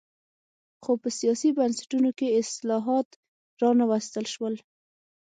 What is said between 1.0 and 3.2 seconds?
په سیاسي بنسټونو کې اصلاحات